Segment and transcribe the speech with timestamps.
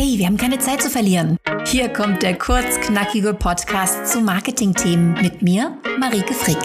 [0.00, 1.38] Hey, wir haben keine Zeit zu verlieren.
[1.66, 6.56] Hier kommt der kurzknackige Podcast zu Marketingthemen mit mir, Marike Frick.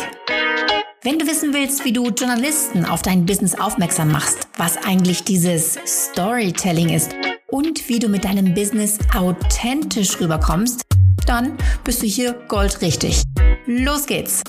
[1.02, 5.80] Wenn du wissen willst, wie du Journalisten auf dein Business aufmerksam machst, was eigentlich dieses
[5.84, 7.16] Storytelling ist
[7.50, 10.84] und wie du mit deinem Business authentisch rüberkommst,
[11.26, 13.24] dann bist du hier goldrichtig.
[13.65, 14.44] Los geht's!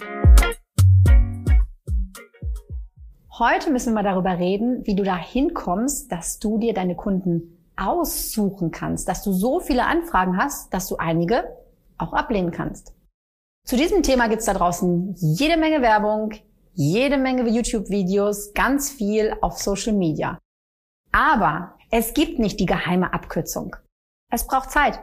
[3.39, 8.71] Heute müssen wir darüber reden, wie du da hinkommst, dass du dir deine Kunden aussuchen
[8.71, 11.57] kannst, dass du so viele Anfragen hast, dass du einige
[11.99, 12.93] auch ablehnen kannst.
[13.67, 16.33] Zu diesem Thema gibt's da draußen jede Menge Werbung,
[16.75, 20.39] jede Menge YouTube-Videos, ganz viel auf Social Media.
[21.13, 23.77] Aber es gibt nicht die geheime Abkürzung.
[24.31, 25.01] Es braucht Zeit.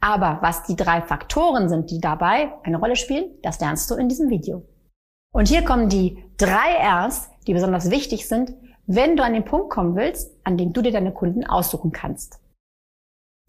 [0.00, 4.08] Aber was die drei Faktoren sind, die dabei eine Rolle spielen, das lernst du in
[4.08, 4.66] diesem Video.
[5.32, 8.54] Und hier kommen die drei Rs, die besonders wichtig sind,
[8.86, 12.40] wenn du an den Punkt kommen willst, an dem du dir deine Kunden aussuchen kannst.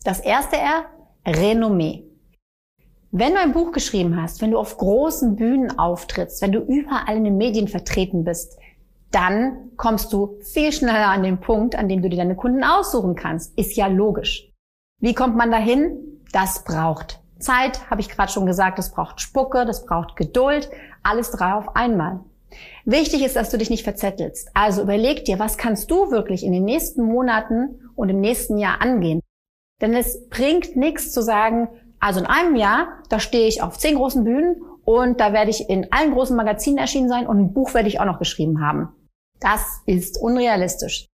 [0.03, 0.85] Das erste R,
[1.25, 2.03] Renommee.
[3.11, 7.17] Wenn du ein Buch geschrieben hast, wenn du auf großen Bühnen auftrittst, wenn du überall
[7.17, 8.57] in den Medien vertreten bist,
[9.11, 13.15] dann kommst du viel schneller an den Punkt, an dem du dir deine Kunden aussuchen
[13.15, 13.57] kannst.
[13.57, 14.51] Ist ja logisch.
[14.99, 16.21] Wie kommt man dahin?
[16.33, 20.69] Das braucht Zeit, habe ich gerade schon gesagt, das braucht Spucke, das braucht Geduld,
[21.03, 22.19] alles drei auf einmal.
[22.85, 24.49] Wichtig ist, dass du dich nicht verzettelst.
[24.53, 28.81] Also überleg dir, was kannst du wirklich in den nächsten Monaten und im nächsten Jahr
[28.81, 29.21] angehen?
[29.81, 31.67] Denn es bringt nichts zu sagen,
[31.99, 35.69] also in einem Jahr, da stehe ich auf zehn großen Bühnen und da werde ich
[35.69, 38.89] in allen großen Magazinen erschienen sein und ein Buch werde ich auch noch geschrieben haben.
[39.39, 41.07] Das ist unrealistisch.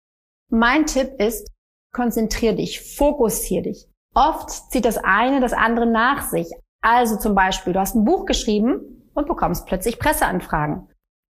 [0.50, 1.48] Mein Tipp ist,
[1.92, 3.87] konzentrier dich, fokussier dich.
[4.15, 6.48] Oft zieht das eine das andere nach sich.
[6.83, 10.89] Also zum Beispiel, du hast ein Buch geschrieben und bekommst plötzlich Presseanfragen.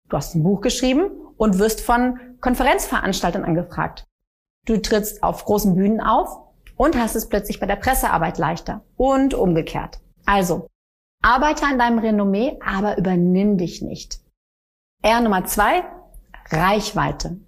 [0.08, 4.06] Du hast ein Buch geschrieben und wirst von Konferenzveranstaltern angefragt.
[4.66, 6.38] Du trittst auf großen Bühnen auf
[6.76, 10.00] und hast es plötzlich bei der Pressearbeit leichter und umgekehrt.
[10.26, 10.66] Also,
[11.22, 14.20] arbeite an deinem Renommee, aber übernimm dich nicht.
[15.02, 15.84] R Nummer zwei,
[16.50, 17.38] Reichweite.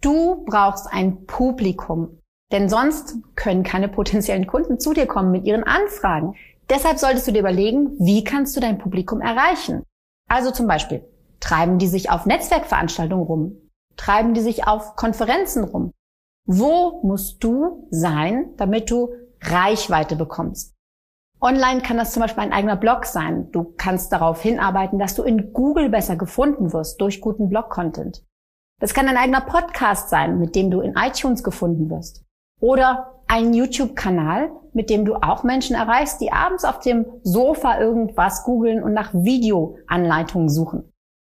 [0.00, 2.18] Du brauchst ein Publikum,
[2.50, 6.34] denn sonst können keine potenziellen Kunden zu dir kommen mit ihren Anfragen.
[6.70, 9.84] Deshalb solltest du dir überlegen, wie kannst du dein Publikum erreichen?
[10.28, 11.04] Also zum Beispiel,
[11.42, 13.56] Treiben die sich auf Netzwerkveranstaltungen rum?
[13.96, 15.90] Treiben die sich auf Konferenzen rum?
[16.46, 20.72] Wo musst du sein, damit du Reichweite bekommst?
[21.40, 23.50] Online kann das zum Beispiel ein eigener Blog sein.
[23.50, 28.24] Du kannst darauf hinarbeiten, dass du in Google besser gefunden wirst durch guten Blog-Content.
[28.80, 32.24] Das kann ein eigener Podcast sein, mit dem du in iTunes gefunden wirst.
[32.60, 38.44] Oder ein YouTube-Kanal, mit dem du auch Menschen erreichst, die abends auf dem Sofa irgendwas
[38.44, 40.91] googeln und nach Videoanleitungen suchen.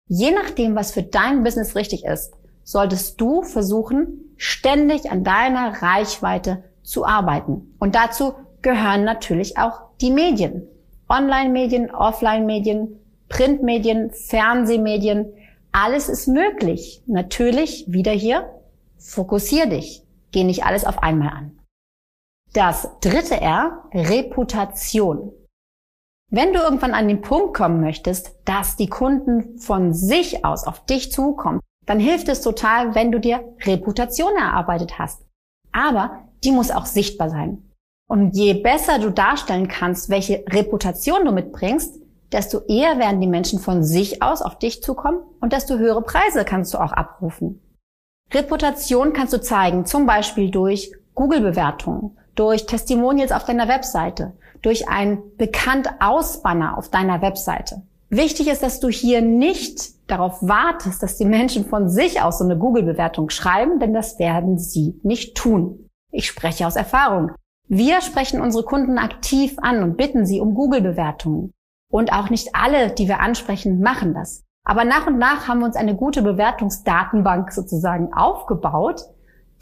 [0.08, 2.34] Je nachdem, was für dein Business richtig ist,
[2.64, 7.74] solltest du versuchen, ständig an deiner Reichweite zu arbeiten.
[7.80, 10.68] Und dazu gehören natürlich auch die Medien.
[11.10, 13.00] Online-Medien, Offline-Medien,
[13.30, 15.34] Printmedien, Fernsehmedien.
[15.72, 17.02] Alles ist möglich.
[17.08, 18.50] Natürlich, wieder hier,
[18.98, 20.04] fokussier dich.
[20.32, 21.60] Geh nicht alles auf einmal an.
[22.54, 25.32] Das dritte R, Reputation.
[26.36, 30.84] Wenn du irgendwann an den Punkt kommen möchtest, dass die Kunden von sich aus auf
[30.84, 35.22] dich zukommen, dann hilft es total, wenn du dir Reputation erarbeitet hast.
[35.72, 37.70] Aber die muss auch sichtbar sein.
[38.10, 42.02] Und je besser du darstellen kannst, welche Reputation du mitbringst,
[42.32, 46.46] desto eher werden die Menschen von sich aus auf dich zukommen und desto höhere Preise
[46.46, 47.62] kannst du auch abrufen.
[48.34, 55.20] Reputation kannst du zeigen, zum Beispiel durch Google-Bewertungen, durch Testimonials auf deiner Webseite, durch ein
[55.38, 57.84] bekannt Ausbanner auf deiner Webseite.
[58.10, 62.46] Wichtig ist, dass du hier nicht darauf wartest, dass die Menschen von sich aus so
[62.46, 65.90] eine Google-Bewertung schreiben, denn das werden sie nicht tun.
[66.12, 67.32] Ich spreche aus Erfahrung.
[67.68, 71.54] Wir sprechen unsere Kunden aktiv an und bitten sie um Google-Bewertungen.
[71.92, 74.44] Und auch nicht alle, die wir ansprechen, machen das.
[74.64, 79.02] Aber nach und nach haben wir uns eine gute Bewertungsdatenbank sozusagen aufgebaut,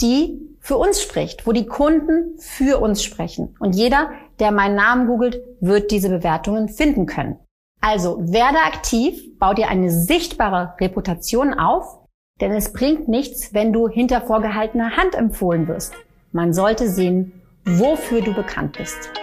[0.01, 3.55] die für uns spricht, wo die Kunden für uns sprechen.
[3.59, 7.39] Und jeder, der meinen Namen googelt, wird diese Bewertungen finden können.
[7.81, 11.99] Also werde aktiv, bau dir eine sichtbare Reputation auf,
[12.39, 15.93] denn es bringt nichts, wenn du hinter vorgehaltener Hand empfohlen wirst.
[16.31, 19.20] Man sollte sehen, wofür du bekannt bist.